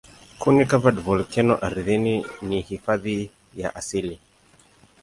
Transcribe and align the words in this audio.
Kuni-covered 0.43 0.99
volkeno 1.09 1.57
ardhini 1.69 2.15
ni 2.51 2.61
hifadhi 2.71 3.19
ya 3.63 3.75
asili. 3.85 4.19